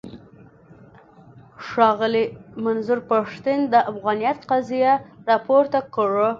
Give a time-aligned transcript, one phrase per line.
[1.67, 2.25] ښاغلي
[2.63, 4.93] منظور پښتين د افغانيت قضيه
[5.29, 6.29] راپورته کړه.